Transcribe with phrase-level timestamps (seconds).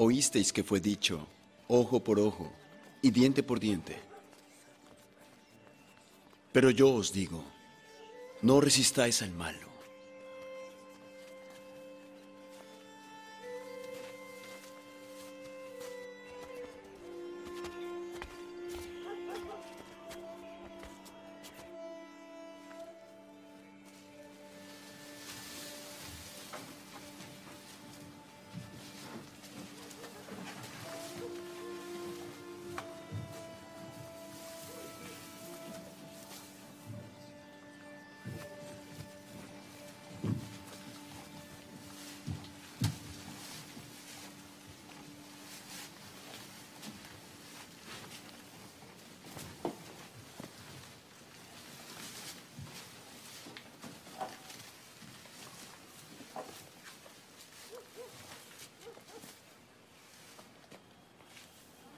[0.00, 1.26] Oísteis que fue dicho,
[1.66, 2.52] ojo por ojo
[3.02, 3.98] y diente por diente.
[6.52, 7.42] Pero yo os digo,
[8.40, 9.66] no resistáis al malo.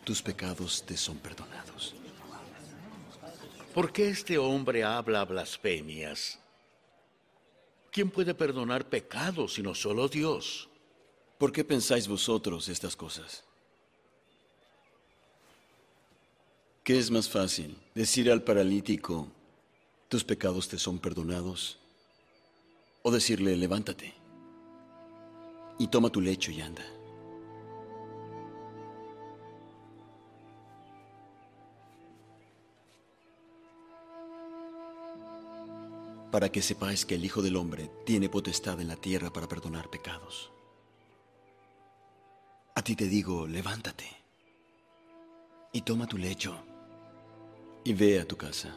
[0.04, 1.94] Tus pecados te son perdonados.
[3.74, 6.38] ¿Por qué este hombre habla blasfemias?
[7.92, 10.68] ¿Quién puede perdonar pecados sino solo Dios?
[11.38, 13.44] ¿Por qué pensáis vosotros estas cosas?
[16.82, 17.76] ¿Qué es más fácil?
[17.94, 19.28] ¿Decir al paralítico,
[20.08, 21.78] tus pecados te son perdonados?
[23.02, 24.12] ¿O decirle, levántate
[25.78, 26.84] y toma tu lecho y anda?
[36.30, 39.90] Para que sepáis que el Hijo del Hombre tiene potestad en la tierra para perdonar
[39.90, 40.50] pecados.
[42.74, 44.06] A ti te digo, levántate
[45.72, 46.56] y toma tu lecho
[47.84, 48.76] y ve a tu casa.